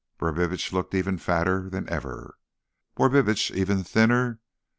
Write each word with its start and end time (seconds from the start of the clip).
Brubitsch 0.17 0.71
looked 0.73 0.95
even 0.95 1.19
fatter 1.19 1.69
than 1.69 1.87
ever, 1.87 2.39
Borbitsch 2.95 3.51
even 3.51 3.83
thinner. 3.83 4.39